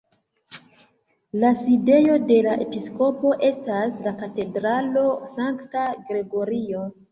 [1.43, 5.07] La sidejo de la episkopo estas la katedralo
[5.39, 6.87] Sankta Gregorio.